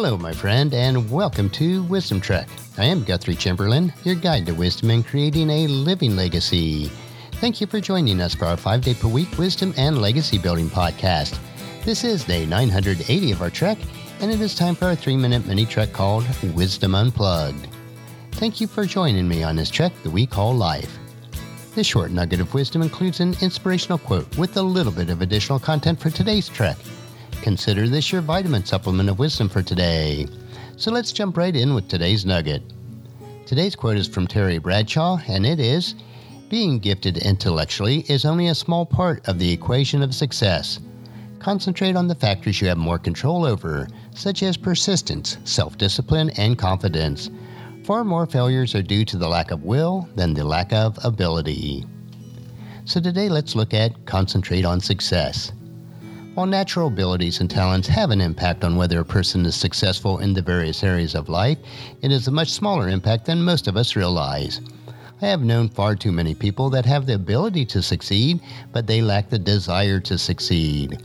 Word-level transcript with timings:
Hello, 0.00 0.16
my 0.16 0.32
friend, 0.32 0.72
and 0.74 1.10
welcome 1.10 1.50
to 1.50 1.82
Wisdom 1.82 2.20
Trek. 2.20 2.48
I 2.76 2.84
am 2.84 3.02
Guthrie 3.02 3.34
Chamberlain, 3.34 3.92
your 4.04 4.14
guide 4.14 4.46
to 4.46 4.52
wisdom 4.52 4.90
and 4.90 5.04
creating 5.04 5.50
a 5.50 5.66
living 5.66 6.14
legacy. 6.14 6.88
Thank 7.40 7.60
you 7.60 7.66
for 7.66 7.80
joining 7.80 8.20
us 8.20 8.32
for 8.32 8.44
our 8.44 8.56
five 8.56 8.80
day 8.80 8.94
per 8.94 9.08
week 9.08 9.36
wisdom 9.38 9.74
and 9.76 10.00
legacy 10.00 10.38
building 10.38 10.68
podcast. 10.68 11.36
This 11.84 12.04
is 12.04 12.22
day 12.22 12.46
980 12.46 13.32
of 13.32 13.42
our 13.42 13.50
trek, 13.50 13.76
and 14.20 14.30
it 14.30 14.40
is 14.40 14.54
time 14.54 14.76
for 14.76 14.84
our 14.84 14.94
three 14.94 15.16
minute 15.16 15.44
mini 15.48 15.66
trek 15.66 15.92
called 15.92 16.24
Wisdom 16.54 16.94
Unplugged. 16.94 17.66
Thank 18.34 18.60
you 18.60 18.68
for 18.68 18.84
joining 18.84 19.26
me 19.26 19.42
on 19.42 19.56
this 19.56 19.68
trek 19.68 19.92
that 20.04 20.10
we 20.10 20.26
call 20.26 20.54
life. 20.54 20.96
This 21.74 21.88
short 21.88 22.12
nugget 22.12 22.38
of 22.38 22.54
wisdom 22.54 22.82
includes 22.82 23.18
an 23.18 23.34
inspirational 23.40 23.98
quote 23.98 24.38
with 24.38 24.58
a 24.58 24.62
little 24.62 24.92
bit 24.92 25.10
of 25.10 25.22
additional 25.22 25.58
content 25.58 25.98
for 25.98 26.10
today's 26.10 26.48
trek. 26.48 26.76
Consider 27.48 27.88
this 27.88 28.12
your 28.12 28.20
vitamin 28.20 28.62
supplement 28.66 29.08
of 29.08 29.18
wisdom 29.18 29.48
for 29.48 29.62
today. 29.62 30.26
So 30.76 30.90
let's 30.90 31.12
jump 31.12 31.38
right 31.38 31.56
in 31.56 31.72
with 31.72 31.88
today's 31.88 32.26
nugget. 32.26 32.62
Today's 33.46 33.74
quote 33.74 33.96
is 33.96 34.06
from 34.06 34.26
Terry 34.26 34.58
Bradshaw, 34.58 35.18
and 35.26 35.46
it 35.46 35.58
is 35.58 35.94
Being 36.50 36.78
gifted 36.78 37.16
intellectually 37.16 38.00
is 38.00 38.26
only 38.26 38.48
a 38.48 38.54
small 38.54 38.84
part 38.84 39.26
of 39.26 39.38
the 39.38 39.50
equation 39.50 40.02
of 40.02 40.14
success. 40.14 40.78
Concentrate 41.38 41.96
on 41.96 42.06
the 42.06 42.14
factors 42.14 42.60
you 42.60 42.68
have 42.68 42.76
more 42.76 42.98
control 42.98 43.46
over, 43.46 43.88
such 44.14 44.42
as 44.42 44.58
persistence, 44.58 45.38
self 45.44 45.78
discipline, 45.78 46.28
and 46.36 46.58
confidence. 46.58 47.30
Far 47.82 48.04
more 48.04 48.26
failures 48.26 48.74
are 48.74 48.82
due 48.82 49.06
to 49.06 49.16
the 49.16 49.26
lack 49.26 49.52
of 49.52 49.62
will 49.62 50.06
than 50.16 50.34
the 50.34 50.44
lack 50.44 50.74
of 50.74 50.98
ability. 51.02 51.86
So 52.84 53.00
today 53.00 53.30
let's 53.30 53.56
look 53.56 53.72
at 53.72 54.04
concentrate 54.04 54.66
on 54.66 54.80
success. 54.80 55.52
While 56.38 56.46
natural 56.46 56.86
abilities 56.86 57.40
and 57.40 57.50
talents 57.50 57.88
have 57.88 58.12
an 58.12 58.20
impact 58.20 58.62
on 58.62 58.76
whether 58.76 59.00
a 59.00 59.04
person 59.04 59.44
is 59.44 59.56
successful 59.56 60.18
in 60.18 60.34
the 60.34 60.40
various 60.40 60.84
areas 60.84 61.16
of 61.16 61.28
life, 61.28 61.58
it 62.00 62.12
is 62.12 62.28
a 62.28 62.30
much 62.30 62.52
smaller 62.52 62.88
impact 62.88 63.24
than 63.24 63.42
most 63.42 63.66
of 63.66 63.76
us 63.76 63.96
realize. 63.96 64.60
I 65.20 65.26
have 65.26 65.42
known 65.42 65.68
far 65.68 65.96
too 65.96 66.12
many 66.12 66.36
people 66.36 66.70
that 66.70 66.86
have 66.86 67.06
the 67.06 67.16
ability 67.16 67.64
to 67.64 67.82
succeed, 67.82 68.38
but 68.70 68.86
they 68.86 69.02
lack 69.02 69.28
the 69.28 69.38
desire 69.40 69.98
to 69.98 70.16
succeed. 70.16 71.02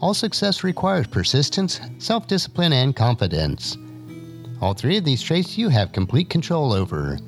All 0.00 0.14
success 0.14 0.62
requires 0.62 1.08
persistence, 1.08 1.80
self 1.98 2.28
discipline, 2.28 2.72
and 2.72 2.94
confidence. 2.94 3.76
All 4.60 4.74
three 4.74 4.98
of 4.98 5.04
these 5.04 5.20
traits 5.20 5.58
you 5.58 5.68
have 5.68 5.90
complete 5.90 6.30
control 6.30 6.72
over. 6.72 7.18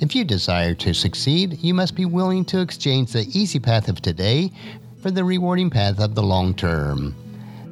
If 0.00 0.14
you 0.14 0.24
desire 0.24 0.74
to 0.76 0.94
succeed, 0.94 1.58
you 1.60 1.74
must 1.74 1.94
be 1.94 2.06
willing 2.06 2.46
to 2.46 2.62
exchange 2.62 3.12
the 3.12 3.28
easy 3.38 3.58
path 3.58 3.88
of 3.90 4.00
today 4.00 4.52
for 5.00 5.10
the 5.10 5.24
rewarding 5.24 5.70
path 5.70 6.00
of 6.00 6.14
the 6.14 6.22
long 6.22 6.54
term. 6.54 7.14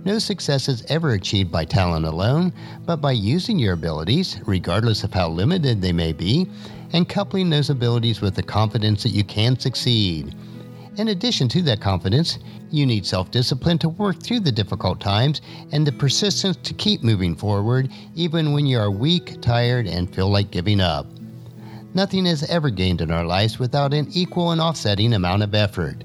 No 0.05 0.21
success 0.21 0.69
is 0.69 0.85
ever 0.89 1.15
achieved 1.15 1.51
by 1.51 1.65
talent 1.65 2.07
alone, 2.07 2.53
but 2.85 2.99
by 2.99 3.11
using 3.11 3.59
your 3.59 3.73
abilities, 3.73 4.41
regardless 4.47 5.03
of 5.03 5.13
how 5.13 5.29
limited 5.29 5.83
they 5.83 5.93
may 5.93 6.13
be, 6.13 6.49
and 6.93 7.09
coupling 7.09 7.51
those 7.51 7.71
abilities 7.71 8.21
with 8.21 8.37
the 8.37 8.43
confidence 8.43 9.03
that 9.03 9.09
you 9.09 9.25
can 9.25 9.59
succeed. 9.59 10.35
In 10.97 11.09
addition 11.09 11.49
to 11.49 11.63
that 11.63 11.81
confidence, 11.81 12.39
you 12.71 12.87
need 12.87 13.05
self 13.05 13.31
discipline 13.31 13.79
to 13.79 13.89
work 13.89 14.23
through 14.23 14.41
the 14.41 14.53
difficult 14.53 15.01
times 15.01 15.41
and 15.73 15.87
the 15.87 15.93
persistence 15.93 16.57
to 16.59 16.75
keep 16.75 17.03
moving 17.03 17.35
forward 17.35 17.91
even 18.15 18.53
when 18.53 18.65
you 18.65 18.79
are 18.79 18.91
weak, 18.91 19.41
tired, 19.43 19.87
and 19.87 20.15
feel 20.15 20.31
like 20.31 20.51
giving 20.53 20.81
up. 20.81 21.07
Nothing 21.95 22.27
is 22.27 22.49
ever 22.49 22.71
gained 22.71 23.01
in 23.01 23.11
our 23.11 23.25
lives 23.25 23.59
without 23.59 23.93
an 23.93 24.07
equal 24.13 24.53
and 24.53 24.61
offsetting 24.61 25.15
amount 25.15 25.43
of 25.43 25.55
effort. 25.55 26.05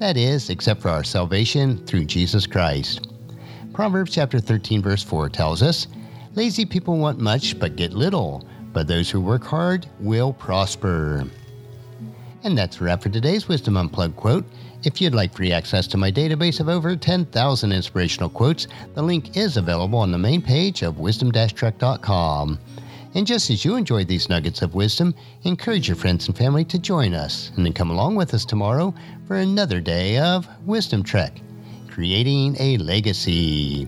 That 0.00 0.16
is, 0.16 0.48
except 0.48 0.80
for 0.80 0.88
our 0.88 1.04
salvation 1.04 1.84
through 1.84 2.06
Jesus 2.06 2.46
Christ. 2.46 3.06
Proverbs 3.74 4.14
chapter 4.14 4.40
13 4.40 4.80
verse 4.80 5.02
4 5.02 5.28
tells 5.28 5.62
us, 5.62 5.88
Lazy 6.34 6.64
people 6.64 6.96
want 6.96 7.18
much 7.18 7.58
but 7.58 7.76
get 7.76 7.92
little, 7.92 8.48
but 8.72 8.86
those 8.86 9.10
who 9.10 9.20
work 9.20 9.44
hard 9.44 9.86
will 10.00 10.32
prosper. 10.32 11.24
And 12.44 12.56
that's 12.56 12.80
a 12.80 12.84
wrap 12.84 13.02
for 13.02 13.10
today's 13.10 13.46
Wisdom 13.46 13.76
Unplugged 13.76 14.16
quote. 14.16 14.46
If 14.84 15.02
you'd 15.02 15.14
like 15.14 15.34
free 15.34 15.52
access 15.52 15.86
to 15.88 15.98
my 15.98 16.10
database 16.10 16.60
of 16.60 16.70
over 16.70 16.96
10,000 16.96 17.70
inspirational 17.70 18.30
quotes, 18.30 18.68
the 18.94 19.02
link 19.02 19.36
is 19.36 19.58
available 19.58 19.98
on 19.98 20.12
the 20.12 20.16
main 20.16 20.40
page 20.40 20.80
of 20.80 20.98
wisdom-trek.com. 20.98 22.58
And 23.14 23.26
just 23.26 23.50
as 23.50 23.64
you 23.64 23.74
enjoyed 23.74 24.06
these 24.06 24.28
nuggets 24.28 24.62
of 24.62 24.74
wisdom, 24.74 25.14
encourage 25.42 25.88
your 25.88 25.96
friends 25.96 26.28
and 26.28 26.36
family 26.36 26.64
to 26.66 26.78
join 26.78 27.12
us 27.12 27.50
and 27.56 27.66
then 27.66 27.72
come 27.72 27.90
along 27.90 28.14
with 28.14 28.34
us 28.34 28.44
tomorrow 28.44 28.94
for 29.26 29.36
another 29.36 29.80
day 29.80 30.18
of 30.18 30.46
Wisdom 30.64 31.02
Trek, 31.02 31.40
creating 31.88 32.56
a 32.60 32.78
legacy. 32.78 33.86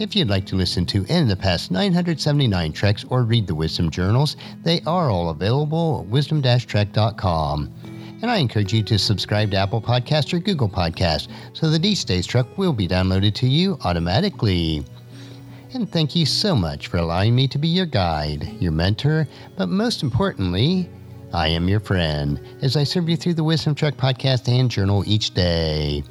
If 0.00 0.14
you'd 0.14 0.28
like 0.28 0.46
to 0.46 0.56
listen 0.56 0.86
to 0.86 1.04
of 1.08 1.28
the 1.28 1.36
past 1.36 1.70
979 1.70 2.72
treks 2.72 3.04
or 3.10 3.22
read 3.22 3.46
the 3.46 3.54
wisdom 3.54 3.90
journals, 3.90 4.36
they 4.62 4.80
are 4.86 5.10
all 5.10 5.30
available 5.30 6.00
at 6.02 6.10
wisdom-trek.com. 6.10 7.74
And 8.22 8.30
I 8.30 8.38
encourage 8.38 8.72
you 8.72 8.82
to 8.82 8.98
subscribe 8.98 9.52
to 9.52 9.56
Apple 9.56 9.80
Podcast 9.80 10.32
or 10.32 10.40
Google 10.40 10.68
Podcast 10.68 11.28
so 11.52 11.70
that 11.70 11.84
each 11.84 12.04
day's 12.04 12.26
trek 12.26 12.46
will 12.56 12.72
be 12.72 12.88
downloaded 12.88 13.34
to 13.34 13.46
you 13.46 13.78
automatically. 13.84 14.84
And 15.74 15.90
thank 15.90 16.16
you 16.16 16.24
so 16.24 16.56
much 16.56 16.86
for 16.86 16.96
allowing 16.96 17.34
me 17.34 17.46
to 17.48 17.58
be 17.58 17.68
your 17.68 17.84
guide, 17.84 18.48
your 18.58 18.72
mentor, 18.72 19.28
but 19.54 19.68
most 19.68 20.02
importantly, 20.02 20.88
I 21.34 21.48
am 21.48 21.68
your 21.68 21.80
friend 21.80 22.40
as 22.62 22.74
I 22.74 22.84
serve 22.84 23.06
you 23.06 23.18
through 23.18 23.34
the 23.34 23.44
Wisdom 23.44 23.74
Trek 23.74 23.98
podcast 23.98 24.48
and 24.48 24.70
journal 24.70 25.04
each 25.06 25.34
day. 25.34 26.02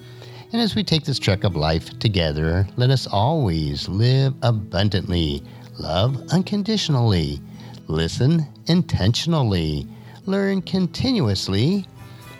And 0.53 0.61
as 0.61 0.75
we 0.75 0.83
take 0.83 1.05
this 1.05 1.17
trek 1.17 1.43
of 1.43 1.55
life 1.55 1.97
together, 1.97 2.67
let 2.75 2.91
us 2.91 3.07
always 3.07 3.89
live 3.89 4.35
abundantly, 4.43 5.41
love 5.79 6.21
unconditionally, 6.31 7.41
listen 7.87 8.45
intentionally, 8.67 9.87
learn 10.27 10.61
continuously, 10.61 11.87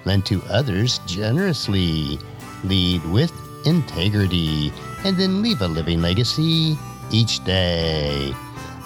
lend 0.05 0.23
to 0.27 0.43
others 0.49 0.99
generously, 1.07 2.19
lead 2.63 3.03
with 3.05 3.33
integrity, 3.65 4.71
and 5.03 5.17
then 5.17 5.41
leave 5.41 5.61
a 5.61 5.67
living 5.67 5.99
legacy 5.99 6.77
each 7.11 7.43
day. 7.43 8.33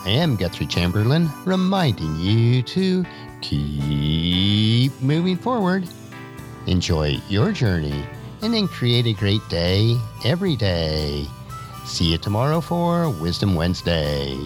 I 0.06 0.10
am 0.10 0.36
Guthrie 0.36 0.66
Chamberlain, 0.66 1.30
reminding 1.46 2.16
you 2.16 2.64
to 2.64 3.06
keep 3.42 5.00
moving 5.02 5.38
forward. 5.38 5.88
Enjoy 6.68 7.18
your 7.30 7.52
journey 7.52 8.06
and 8.42 8.54
then 8.54 8.68
create 8.68 9.06
a 9.06 9.14
great 9.14 9.48
day 9.50 9.98
every 10.26 10.56
day. 10.56 11.26
See 11.86 12.12
you 12.12 12.18
tomorrow 12.18 12.62
for 12.62 13.10
Wisdom 13.10 13.56
Wednesday. 13.56 14.38